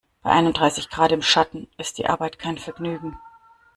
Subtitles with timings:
[0.23, 3.19] Bei einunddreißig Grad im Schatten ist die Arbeit kein Vergnügen.